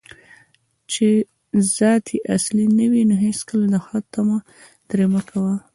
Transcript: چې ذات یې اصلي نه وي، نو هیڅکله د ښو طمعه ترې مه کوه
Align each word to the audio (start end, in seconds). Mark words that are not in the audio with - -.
چې 0.91 1.07
ذات 1.75 2.05
یې 2.15 2.19
اصلي 2.35 2.65
نه 2.77 2.85
وي، 2.91 3.03
نو 3.09 3.15
هیڅکله 3.25 3.65
د 3.73 3.75
ښو 3.85 3.97
طمعه 4.13 4.39
ترې 4.89 5.05
مه 5.13 5.21
کوه 5.29 5.55